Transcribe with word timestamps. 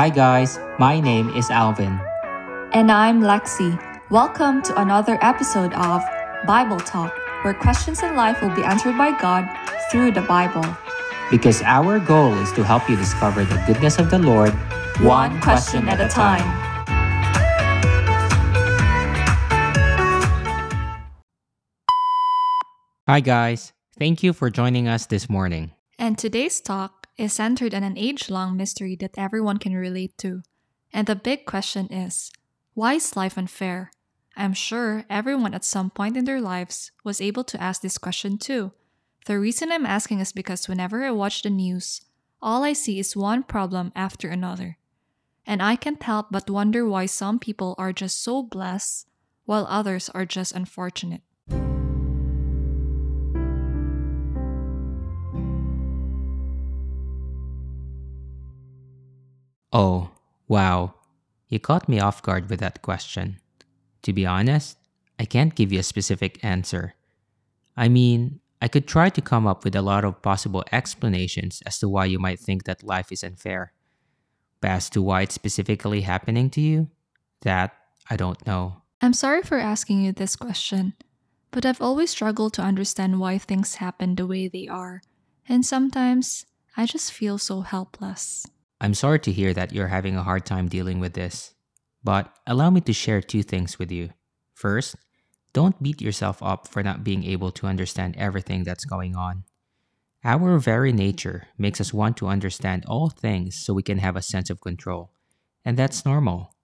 Hi 0.00 0.08
guys, 0.08 0.58
my 0.78 0.98
name 0.98 1.28
is 1.36 1.50
Alvin. 1.50 2.00
And 2.72 2.90
I'm 2.90 3.20
Lexi. 3.20 3.76
Welcome 4.08 4.62
to 4.62 4.80
another 4.80 5.18
episode 5.20 5.74
of 5.74 6.00
Bible 6.46 6.80
Talk, 6.80 7.12
where 7.42 7.52
questions 7.52 8.02
in 8.02 8.16
life 8.16 8.40
will 8.40 8.48
be 8.56 8.64
answered 8.64 8.96
by 8.96 9.10
God 9.20 9.46
through 9.90 10.12
the 10.12 10.22
Bible. 10.22 10.64
Because 11.30 11.60
our 11.60 11.98
goal 11.98 12.32
is 12.38 12.50
to 12.52 12.64
help 12.64 12.88
you 12.88 12.96
discover 12.96 13.44
the 13.44 13.62
goodness 13.66 13.98
of 13.98 14.08
the 14.08 14.18
Lord 14.18 14.54
one 15.02 15.38
question 15.42 15.86
at 15.86 16.00
a 16.00 16.08
time. 16.08 16.48
Hi 23.06 23.20
guys, 23.20 23.74
thank 23.98 24.22
you 24.22 24.32
for 24.32 24.48
joining 24.48 24.88
us 24.88 25.04
this 25.04 25.28
morning. 25.28 25.72
And 25.98 26.16
today's 26.16 26.62
talk 26.62 26.99
is 27.20 27.34
centered 27.34 27.74
on 27.74 27.82
an 27.82 27.98
age 27.98 28.30
long 28.30 28.56
mystery 28.56 28.96
that 28.96 29.18
everyone 29.18 29.58
can 29.58 29.74
relate 29.74 30.16
to. 30.18 30.42
And 30.92 31.06
the 31.06 31.14
big 31.14 31.44
question 31.44 31.86
is 31.92 32.32
why 32.74 32.94
is 32.94 33.14
life 33.16 33.36
unfair? 33.36 33.92
I'm 34.36 34.54
sure 34.54 35.04
everyone 35.10 35.52
at 35.52 35.64
some 35.64 35.90
point 35.90 36.16
in 36.16 36.24
their 36.24 36.40
lives 36.40 36.92
was 37.04 37.20
able 37.20 37.44
to 37.44 37.60
ask 37.60 37.82
this 37.82 37.98
question 37.98 38.38
too. 38.38 38.72
The 39.26 39.38
reason 39.38 39.70
I'm 39.70 39.84
asking 39.84 40.20
is 40.20 40.32
because 40.32 40.66
whenever 40.66 41.04
I 41.04 41.10
watch 41.10 41.42
the 41.42 41.50
news, 41.50 42.00
all 42.40 42.64
I 42.64 42.72
see 42.72 42.98
is 42.98 43.14
one 43.14 43.42
problem 43.42 43.92
after 43.94 44.28
another. 44.28 44.78
And 45.46 45.62
I 45.62 45.76
can't 45.76 46.02
help 46.02 46.28
but 46.30 46.48
wonder 46.48 46.88
why 46.88 47.04
some 47.04 47.38
people 47.38 47.74
are 47.76 47.92
just 47.92 48.22
so 48.22 48.42
blessed 48.42 49.06
while 49.44 49.66
others 49.68 50.08
are 50.10 50.24
just 50.24 50.54
unfortunate. 50.54 51.22
Oh, 59.72 60.10
wow. 60.48 60.94
You 61.48 61.58
caught 61.58 61.88
me 61.88 62.00
off 62.00 62.22
guard 62.22 62.50
with 62.50 62.60
that 62.60 62.82
question. 62.82 63.38
To 64.02 64.12
be 64.12 64.26
honest, 64.26 64.78
I 65.18 65.24
can't 65.24 65.54
give 65.54 65.72
you 65.72 65.80
a 65.80 65.84
specific 65.84 66.42
answer. 66.44 66.94
I 67.76 67.88
mean, 67.88 68.40
I 68.62 68.68
could 68.68 68.86
try 68.86 69.08
to 69.10 69.20
come 69.22 69.46
up 69.46 69.64
with 69.64 69.74
a 69.74 69.82
lot 69.82 70.04
of 70.04 70.22
possible 70.22 70.64
explanations 70.72 71.62
as 71.66 71.78
to 71.78 71.88
why 71.88 72.04
you 72.06 72.18
might 72.18 72.40
think 72.40 72.64
that 72.64 72.82
life 72.82 73.10
is 73.10 73.24
unfair. 73.24 73.72
But 74.60 74.70
as 74.70 74.90
to 74.90 75.02
why 75.02 75.22
it's 75.22 75.34
specifically 75.34 76.02
happening 76.02 76.50
to 76.50 76.60
you, 76.60 76.88
that 77.42 77.72
I 78.10 78.16
don't 78.16 78.44
know. 78.46 78.82
I'm 79.00 79.14
sorry 79.14 79.42
for 79.42 79.58
asking 79.58 80.02
you 80.02 80.12
this 80.12 80.36
question, 80.36 80.92
but 81.50 81.64
I've 81.64 81.80
always 81.80 82.10
struggled 82.10 82.52
to 82.54 82.62
understand 82.62 83.18
why 83.18 83.38
things 83.38 83.76
happen 83.76 84.14
the 84.14 84.26
way 84.26 84.48
they 84.48 84.68
are, 84.68 85.00
and 85.48 85.64
sometimes 85.64 86.44
I 86.76 86.84
just 86.84 87.12
feel 87.12 87.38
so 87.38 87.62
helpless. 87.62 88.46
I'm 88.80 88.94
sorry 88.94 89.18
to 89.20 89.32
hear 89.32 89.52
that 89.52 89.72
you're 89.72 89.88
having 89.88 90.16
a 90.16 90.22
hard 90.22 90.46
time 90.46 90.68
dealing 90.68 91.00
with 91.00 91.12
this, 91.12 91.52
but 92.02 92.32
allow 92.46 92.70
me 92.70 92.80
to 92.82 92.94
share 92.94 93.20
two 93.20 93.42
things 93.42 93.78
with 93.78 93.92
you. 93.92 94.10
First, 94.54 94.96
don't 95.52 95.82
beat 95.82 96.00
yourself 96.00 96.42
up 96.42 96.66
for 96.66 96.82
not 96.82 97.04
being 97.04 97.24
able 97.24 97.50
to 97.52 97.66
understand 97.66 98.16
everything 98.16 98.64
that's 98.64 98.86
going 98.86 99.14
on. 99.14 99.44
Our 100.24 100.58
very 100.58 100.92
nature 100.92 101.48
makes 101.58 101.80
us 101.80 101.92
want 101.92 102.16
to 102.18 102.28
understand 102.28 102.84
all 102.86 103.10
things 103.10 103.56
so 103.56 103.74
we 103.74 103.82
can 103.82 103.98
have 103.98 104.16
a 104.16 104.22
sense 104.22 104.48
of 104.48 104.62
control, 104.62 105.10
and 105.64 105.76
that's 105.76 106.06
normal. 106.06 106.54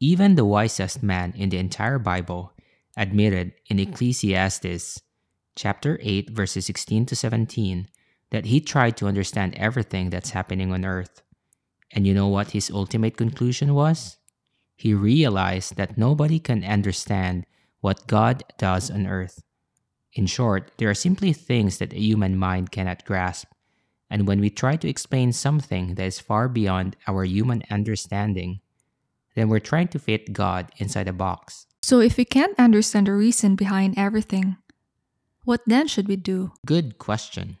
Even 0.00 0.34
the 0.34 0.44
wisest 0.44 1.02
man 1.02 1.32
in 1.36 1.50
the 1.50 1.58
entire 1.58 1.98
Bible 1.98 2.52
admitted 2.96 3.52
in 3.66 3.78
Ecclesiastes 3.78 5.00
chapter 5.54 5.98
8 6.02 6.30
verses 6.30 6.66
16 6.66 7.06
to 7.06 7.16
17 7.16 7.88
that 8.30 8.46
he 8.46 8.60
tried 8.60 8.96
to 8.96 9.06
understand 9.06 9.54
everything 9.54 10.10
that's 10.10 10.30
happening 10.30 10.72
on 10.72 10.84
earth 10.84 11.22
and 11.92 12.06
you 12.06 12.14
know 12.14 12.28
what 12.28 12.50
his 12.50 12.70
ultimate 12.70 13.16
conclusion 13.16 13.74
was? 13.74 14.18
He 14.76 14.92
realized 14.94 15.76
that 15.76 15.96
nobody 15.96 16.38
can 16.38 16.64
understand 16.64 17.46
what 17.80 18.06
God 18.06 18.44
does 18.58 18.90
on 18.90 19.06
earth. 19.06 19.42
In 20.12 20.26
short, 20.26 20.72
there 20.78 20.90
are 20.90 20.94
simply 20.94 21.32
things 21.32 21.78
that 21.78 21.92
a 21.92 22.00
human 22.00 22.36
mind 22.36 22.72
cannot 22.72 23.04
grasp. 23.04 23.48
And 24.08 24.26
when 24.26 24.40
we 24.40 24.50
try 24.50 24.76
to 24.76 24.88
explain 24.88 25.32
something 25.32 25.94
that 25.94 26.06
is 26.06 26.20
far 26.20 26.48
beyond 26.48 26.96
our 27.06 27.24
human 27.24 27.62
understanding, 27.70 28.60
then 29.34 29.48
we're 29.48 29.60
trying 29.60 29.88
to 29.88 29.98
fit 29.98 30.32
God 30.32 30.70
inside 30.78 31.08
a 31.08 31.12
box. 31.12 31.66
So, 31.82 32.00
if 32.00 32.16
we 32.16 32.24
can't 32.24 32.58
understand 32.58 33.06
the 33.06 33.12
reason 33.12 33.54
behind 33.54 33.94
everything, 33.96 34.56
what 35.44 35.60
then 35.66 35.86
should 35.86 36.08
we 36.08 36.16
do? 36.16 36.52
Good 36.64 36.98
question. 36.98 37.58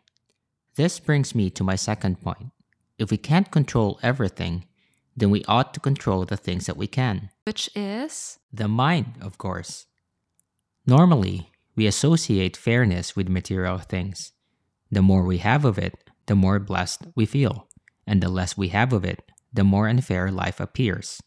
This 0.74 0.98
brings 0.98 1.34
me 1.34 1.50
to 1.50 1.62
my 1.62 1.76
second 1.76 2.20
point. 2.20 2.50
If 2.98 3.10
we 3.10 3.16
can't 3.16 3.50
control 3.50 3.98
everything, 4.02 4.64
then 5.16 5.30
we 5.30 5.44
ought 5.44 5.72
to 5.74 5.80
control 5.80 6.24
the 6.24 6.36
things 6.36 6.66
that 6.66 6.76
we 6.76 6.86
can. 6.86 7.30
Which 7.44 7.70
is? 7.74 8.38
The 8.52 8.68
mind, 8.68 9.14
of 9.20 9.38
course. 9.38 9.86
Normally, 10.86 11.50
we 11.74 11.86
associate 11.86 12.56
fairness 12.56 13.16
with 13.16 13.28
material 13.28 13.78
things. 13.78 14.32
The 14.90 15.02
more 15.02 15.24
we 15.24 15.38
have 15.38 15.64
of 15.64 15.78
it, 15.78 16.10
the 16.26 16.34
more 16.34 16.58
blessed 16.58 17.06
we 17.14 17.26
feel, 17.26 17.68
and 18.06 18.22
the 18.22 18.28
less 18.28 18.56
we 18.56 18.68
have 18.68 18.92
of 18.92 19.04
it, 19.04 19.22
the 19.52 19.64
more 19.64 19.88
unfair 19.88 20.30
life 20.30 20.60
appears. 20.60 21.22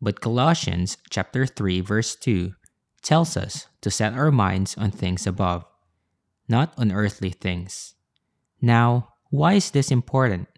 But 0.00 0.20
Colossians 0.20 0.98
chapter 1.10 1.46
3 1.46 1.80
verse 1.80 2.16
2 2.16 2.54
tells 3.02 3.36
us 3.36 3.66
to 3.80 3.90
set 3.90 4.14
our 4.14 4.30
minds 4.30 4.76
on 4.76 4.90
things 4.90 5.26
above, 5.26 5.64
not 6.48 6.74
on 6.76 6.92
earthly 6.92 7.30
things. 7.30 7.94
Now, 8.60 9.14
why 9.30 9.54
is 9.54 9.70
this 9.70 9.90
important? 9.90 10.48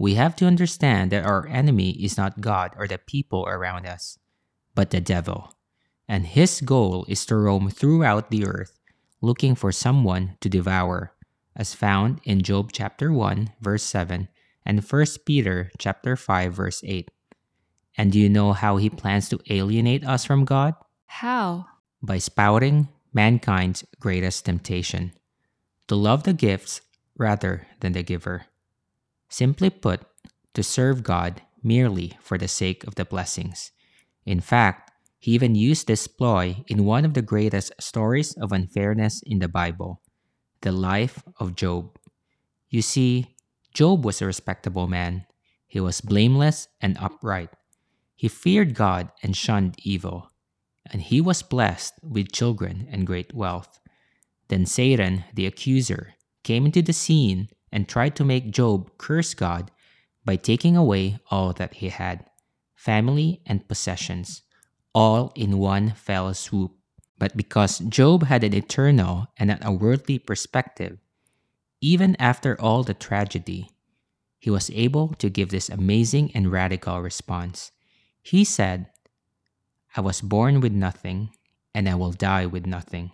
We 0.00 0.14
have 0.14 0.34
to 0.34 0.46
understand 0.46 1.12
that 1.12 1.26
our 1.26 1.46
enemy 1.48 1.90
is 1.90 2.16
not 2.16 2.40
God 2.40 2.72
or 2.78 2.88
the 2.88 2.96
people 2.96 3.46
around 3.46 3.84
us, 3.84 4.18
but 4.74 4.88
the 4.88 5.00
devil. 5.00 5.52
And 6.08 6.24
his 6.24 6.62
goal 6.62 7.04
is 7.06 7.26
to 7.26 7.36
roam 7.36 7.68
throughout 7.68 8.30
the 8.30 8.46
earth 8.46 8.80
looking 9.20 9.54
for 9.54 9.70
someone 9.70 10.38
to 10.40 10.48
devour, 10.48 11.12
as 11.54 11.74
found 11.74 12.18
in 12.24 12.40
Job 12.40 12.70
chapter 12.72 13.12
1 13.12 13.52
verse 13.60 13.82
7 13.82 14.28
and 14.64 14.82
1 14.82 15.06
Peter 15.26 15.70
chapter 15.76 16.16
5 16.16 16.54
verse 16.54 16.80
8. 16.82 17.10
And 17.98 18.10
do 18.10 18.18
you 18.18 18.30
know 18.30 18.54
how 18.54 18.78
he 18.78 18.88
plans 18.88 19.28
to 19.28 19.40
alienate 19.50 20.02
us 20.02 20.24
from 20.24 20.46
God? 20.46 20.74
How? 21.04 21.66
By 22.00 22.16
spouting 22.16 22.88
mankind's 23.12 23.84
greatest 24.00 24.46
temptation 24.46 25.12
to 25.88 25.94
love 25.94 26.22
the 26.22 26.32
gifts 26.32 26.80
rather 27.18 27.66
than 27.80 27.92
the 27.92 28.02
giver. 28.02 28.46
Simply 29.30 29.70
put, 29.70 30.02
to 30.54 30.62
serve 30.62 31.02
God 31.02 31.42
merely 31.62 32.18
for 32.20 32.36
the 32.36 32.48
sake 32.48 32.84
of 32.84 32.96
the 32.96 33.04
blessings. 33.04 33.72
In 34.26 34.40
fact, 34.40 34.90
he 35.18 35.32
even 35.32 35.54
used 35.54 35.86
this 35.86 36.06
ploy 36.06 36.64
in 36.66 36.84
one 36.84 37.04
of 37.04 37.14
the 37.14 37.22
greatest 37.22 37.72
stories 37.80 38.34
of 38.36 38.52
unfairness 38.52 39.22
in 39.24 39.38
the 39.38 39.48
Bible 39.48 40.02
the 40.62 40.72
life 40.72 41.22
of 41.38 41.56
Job. 41.56 41.96
You 42.68 42.82
see, 42.82 43.34
Job 43.72 44.04
was 44.04 44.20
a 44.20 44.26
respectable 44.26 44.86
man. 44.86 45.24
He 45.66 45.80
was 45.80 46.02
blameless 46.02 46.68
and 46.82 46.98
upright. 46.98 47.50
He 48.14 48.28
feared 48.28 48.74
God 48.74 49.10
and 49.22 49.34
shunned 49.34 49.76
evil. 49.78 50.30
And 50.84 51.00
he 51.00 51.20
was 51.20 51.42
blessed 51.42 51.94
with 52.02 52.32
children 52.32 52.88
and 52.90 53.06
great 53.06 53.32
wealth. 53.32 53.80
Then 54.48 54.66
Satan, 54.66 55.24
the 55.32 55.46
accuser, 55.46 56.14
came 56.42 56.66
into 56.66 56.82
the 56.82 56.92
scene 56.92 57.48
and 57.72 57.88
tried 57.88 58.16
to 58.16 58.24
make 58.24 58.50
Job 58.50 58.90
curse 58.98 59.34
God 59.34 59.70
by 60.24 60.36
taking 60.36 60.76
away 60.76 61.18
all 61.30 61.52
that 61.54 61.74
he 61.74 61.88
had 61.88 62.26
family 62.74 63.42
and 63.46 63.68
possessions, 63.68 64.42
all 64.94 65.32
in 65.34 65.58
one 65.58 65.92
fell 65.92 66.32
swoop. 66.34 66.72
But 67.18 67.36
because 67.36 67.78
Job 67.80 68.24
had 68.24 68.42
an 68.44 68.54
eternal 68.54 69.28
and 69.36 69.48
not 69.48 69.64
a 69.64 69.72
worldly 69.72 70.18
perspective, 70.18 70.98
even 71.80 72.16
after 72.18 72.58
all 72.60 72.82
the 72.82 72.94
tragedy, 72.94 73.70
he 74.38 74.48
was 74.50 74.70
able 74.70 75.08
to 75.20 75.28
give 75.28 75.50
this 75.50 75.68
amazing 75.68 76.32
and 76.34 76.50
radical 76.50 77.00
response. 77.00 77.72
He 78.22 78.44
said, 78.44 78.86
I 79.96 80.00
was 80.00 80.22
born 80.22 80.60
with 80.60 80.72
nothing, 80.72 81.30
and 81.74 81.88
I 81.88 81.94
will 81.94 82.12
die 82.12 82.46
with 82.46 82.66
nothing. 82.66 83.12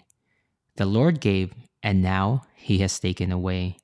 The 0.76 0.86
Lord 0.86 1.20
gave, 1.20 1.52
and 1.82 2.02
now 2.02 2.42
he 2.54 2.78
has 2.78 3.00
taken 3.00 3.32
away. 3.32 3.78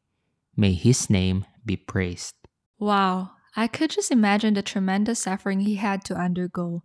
May 0.56 0.75
his 0.75 1.08
name 1.08 1.46
be 1.64 1.76
praised. 1.76 2.34
Wow, 2.78 3.31
I 3.56 3.66
could 3.66 3.90
just 3.90 4.10
imagine 4.10 4.54
the 4.54 4.62
tremendous 4.62 5.20
suffering 5.20 5.60
he 5.60 5.76
had 5.76 6.04
to 6.06 6.14
undergo. 6.14 6.82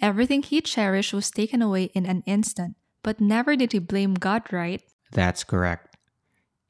Everything 0.00 0.42
he 0.42 0.60
cherished 0.60 1.12
was 1.12 1.30
taken 1.30 1.60
away 1.62 1.84
in 1.94 2.06
an 2.06 2.22
instant, 2.26 2.76
but 3.02 3.20
never 3.20 3.56
did 3.56 3.72
he 3.72 3.78
blame 3.80 4.14
God, 4.14 4.52
right? 4.52 4.82
That's 5.12 5.42
correct. 5.42 5.96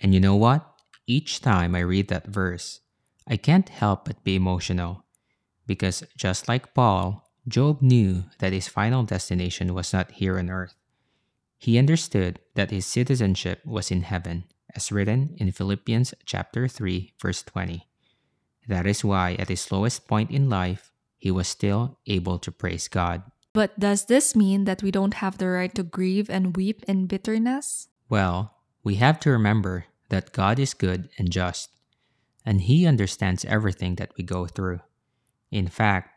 And 0.01 0.15
you 0.15 0.21
know 0.21 0.37
what? 0.37 0.67
Each 1.07 1.41
time 1.41 1.75
I 1.75 1.81
read 1.81 2.09
that 2.09 2.27
verse, 2.27 2.81
I 3.27 3.37
can't 3.37 3.69
help 3.69 4.05
but 4.07 4.25
be 4.25 4.37
emotional. 4.37 5.05
Because 5.67 6.05
just 6.17 6.49
like 6.49 6.73
Paul, 6.73 7.29
Job 7.47 7.83
knew 7.83 8.25
that 8.39 8.53
his 8.53 8.69
final 8.69 9.03
destination 9.03 9.75
was 9.75 9.93
not 9.93 10.13
here 10.13 10.39
on 10.39 10.49
earth. 10.49 10.75
He 11.59 11.79
understood 11.79 12.41
that 12.55 12.71
his 12.71 12.87
citizenship 12.87 13.61
was 13.67 13.91
in 13.91 14.03
heaven 14.03 14.45
as 14.75 14.93
written 14.93 15.35
in 15.39 15.53
Philippians 15.53 16.15
chapter 16.25 16.69
3 16.69 17.15
verse 17.21 17.43
20. 17.43 17.87
That 18.69 18.87
is 18.87 19.05
why, 19.05 19.35
at 19.39 19.49
his 19.49 19.73
lowest 19.73 20.07
point 20.07 20.31
in 20.31 20.51
life, 20.51 20.93
he 21.17 21.31
was 21.31 21.49
still 21.49 21.99
able 22.07 22.39
to 22.39 22.53
praise 22.53 22.87
God. 22.87 23.23
But 23.55 23.79
does 23.81 24.05
this 24.05 24.37
mean 24.37 24.65
that 24.65 24.83
we 24.83 24.91
don't 24.91 25.15
have 25.15 25.39
the 25.39 25.49
right 25.49 25.75
to 25.75 25.83
grieve 25.83 26.29
and 26.29 26.57
weep 26.57 26.85
in 26.87 27.07
bitterness? 27.07 27.89
Well, 28.09 28.55
we 28.85 28.97
have 28.97 29.19
to 29.21 29.31
remember 29.31 29.87
that 30.11 30.33
God 30.33 30.59
is 30.59 30.75
good 30.75 31.09
and 31.19 31.31
just, 31.31 31.71
and 32.45 32.61
He 32.61 32.87
understands 32.87 33.45
everything 33.45 33.97
that 33.97 34.13
we 34.17 34.25
go 34.25 34.47
through. 34.47 34.81
In 35.51 35.69
fact, 35.69 36.11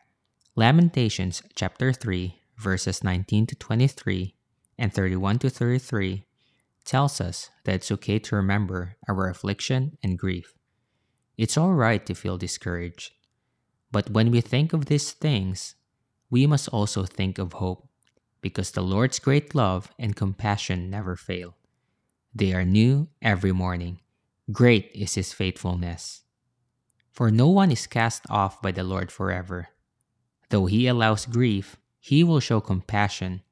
Lamentations 0.54 1.42
chapter 1.54 1.92
3, 1.92 2.38
verses 2.58 3.02
19 3.02 3.46
to 3.46 3.54
23 3.56 4.36
and 4.78 4.92
31 4.92 5.38
to 5.40 5.50
33 5.50 6.26
tells 6.84 7.20
us 7.20 7.50
that 7.64 7.74
it's 7.74 7.92
okay 7.92 8.18
to 8.18 8.36
remember 8.36 8.96
our 9.08 9.28
affliction 9.28 9.98
and 10.02 10.18
grief. 10.18 10.54
It's 11.36 11.56
all 11.56 11.72
right 11.74 12.04
to 12.06 12.14
feel 12.14 12.38
discouraged. 12.38 13.12
But 13.90 14.10
when 14.10 14.30
we 14.30 14.40
think 14.40 14.72
of 14.72 14.86
these 14.86 15.12
things, 15.12 15.74
we 16.30 16.46
must 16.46 16.68
also 16.68 17.04
think 17.04 17.38
of 17.38 17.54
hope, 17.54 17.88
because 18.40 18.70
the 18.70 18.82
Lord's 18.82 19.18
great 19.18 19.54
love 19.54 19.90
and 19.98 20.16
compassion 20.16 20.90
never 20.90 21.14
fail. 21.14 21.56
They 22.34 22.54
are 22.54 22.64
new 22.64 23.08
every 23.20 23.52
morning. 23.52 24.00
Great 24.50 24.90
is 24.94 25.14
His 25.14 25.32
faithfulness. 25.32 26.22
For 27.10 27.30
no 27.30 27.48
one 27.48 27.70
is 27.70 27.86
cast 27.86 28.24
off 28.30 28.62
by 28.62 28.72
the 28.72 28.82
Lord 28.82 29.12
forever. 29.12 29.68
Though 30.48 30.66
He 30.66 30.86
allows 30.86 31.26
grief, 31.26 31.76
He 32.00 32.24
will 32.24 32.40
show 32.40 32.60
compassion, 32.60 33.42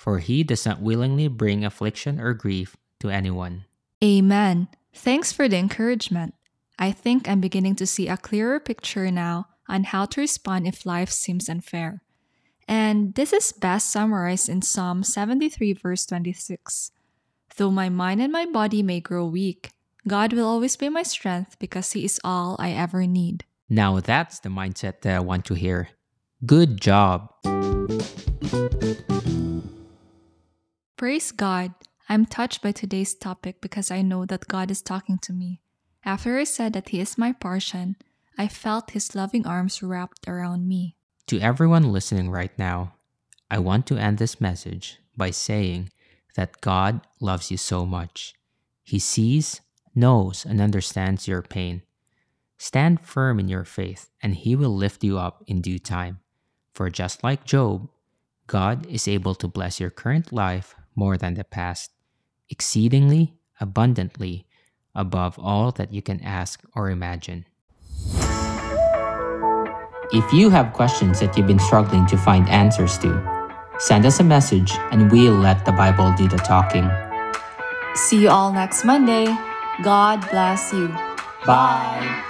for 0.00 0.18
He 0.18 0.42
does 0.42 0.64
not 0.64 0.80
willingly 0.80 1.28
bring 1.28 1.62
affliction 1.62 2.18
or 2.18 2.32
grief 2.32 2.74
to 3.00 3.10
anyone. 3.10 3.66
Amen. 4.02 4.68
Thanks 4.94 5.30
for 5.30 5.46
the 5.46 5.58
encouragement. 5.58 6.32
I 6.78 6.90
think 6.90 7.28
I'm 7.28 7.42
beginning 7.42 7.76
to 7.76 7.86
see 7.86 8.08
a 8.08 8.16
clearer 8.16 8.58
picture 8.60 9.10
now 9.10 9.48
on 9.68 9.84
how 9.84 10.06
to 10.06 10.22
respond 10.22 10.66
if 10.66 10.86
life 10.86 11.10
seems 11.10 11.50
unfair. 11.50 12.00
And 12.66 13.14
this 13.14 13.34
is 13.34 13.52
best 13.52 13.92
summarized 13.92 14.48
in 14.48 14.62
Psalm 14.62 15.04
73, 15.04 15.74
verse 15.74 16.06
26. 16.06 16.92
Though 17.58 17.70
my 17.70 17.90
mind 17.90 18.22
and 18.22 18.32
my 18.32 18.46
body 18.46 18.82
may 18.82 19.00
grow 19.00 19.26
weak, 19.26 19.70
God 20.08 20.32
will 20.32 20.48
always 20.48 20.78
be 20.78 20.88
my 20.88 21.02
strength 21.02 21.58
because 21.58 21.92
He 21.92 22.06
is 22.06 22.18
all 22.24 22.56
I 22.58 22.70
ever 22.70 23.06
need. 23.06 23.44
Now 23.68 24.00
that's 24.00 24.40
the 24.40 24.48
mindset 24.48 25.02
that 25.02 25.14
I 25.14 25.20
want 25.20 25.44
to 25.44 25.54
hear. 25.54 25.90
Good 26.46 26.80
job. 26.80 27.28
Praise 31.00 31.32
God. 31.32 31.72
I'm 32.10 32.26
touched 32.26 32.60
by 32.60 32.72
today's 32.72 33.14
topic 33.14 33.62
because 33.62 33.90
I 33.90 34.02
know 34.02 34.26
that 34.26 34.48
God 34.48 34.70
is 34.70 34.82
talking 34.82 35.16
to 35.20 35.32
me. 35.32 35.62
After 36.04 36.36
I 36.36 36.44
said 36.44 36.74
that 36.74 36.90
He 36.90 37.00
is 37.00 37.16
my 37.16 37.32
portion, 37.32 37.96
I 38.36 38.48
felt 38.48 38.90
His 38.90 39.14
loving 39.14 39.46
arms 39.46 39.82
wrapped 39.82 40.28
around 40.28 40.68
me. 40.68 40.96
To 41.28 41.40
everyone 41.40 41.90
listening 41.90 42.30
right 42.30 42.52
now, 42.58 42.96
I 43.50 43.60
want 43.60 43.86
to 43.86 43.96
end 43.96 44.18
this 44.18 44.42
message 44.42 44.98
by 45.16 45.30
saying 45.30 45.88
that 46.36 46.60
God 46.60 47.00
loves 47.18 47.50
you 47.50 47.56
so 47.56 47.86
much. 47.86 48.34
He 48.84 48.98
sees, 48.98 49.62
knows, 49.94 50.44
and 50.44 50.60
understands 50.60 51.26
your 51.26 51.40
pain. 51.40 51.80
Stand 52.58 53.00
firm 53.00 53.40
in 53.40 53.48
your 53.48 53.64
faith, 53.64 54.10
and 54.22 54.34
He 54.34 54.54
will 54.54 54.76
lift 54.76 55.02
you 55.02 55.16
up 55.18 55.44
in 55.46 55.62
due 55.62 55.78
time. 55.78 56.20
For 56.74 56.90
just 56.90 57.24
like 57.24 57.46
Job, 57.46 57.88
God 58.46 58.84
is 58.84 59.08
able 59.08 59.34
to 59.36 59.48
bless 59.48 59.80
your 59.80 59.88
current 59.88 60.30
life 60.30 60.76
more 61.00 61.16
than 61.16 61.32
the 61.32 61.48
past, 61.48 61.96
exceedingly 62.52 63.32
abundantly 63.58 64.44
above 64.94 65.38
all 65.38 65.72
that 65.72 65.92
you 65.92 66.02
can 66.02 66.20
ask 66.20 66.60
or 66.76 66.90
imagine. 66.90 67.46
If 70.12 70.26
you 70.32 70.50
have 70.50 70.74
questions 70.74 71.20
that 71.20 71.36
you've 71.36 71.46
been 71.46 71.62
struggling 71.70 72.04
to 72.06 72.16
find 72.18 72.48
answers 72.50 72.98
to, 72.98 73.10
send 73.78 74.04
us 74.04 74.20
a 74.20 74.24
message 74.24 74.72
and 74.90 75.10
we'll 75.10 75.38
let 75.38 75.64
the 75.64 75.72
Bible 75.72 76.12
do 76.18 76.28
the 76.28 76.36
talking. 76.36 76.90
See 77.94 78.20
you 78.22 78.28
all 78.28 78.52
next 78.52 78.84
Monday. 78.84 79.26
God 79.82 80.28
bless 80.28 80.72
you. 80.72 80.88
Bye. 81.46 82.24